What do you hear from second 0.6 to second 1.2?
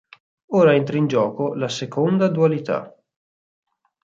entra in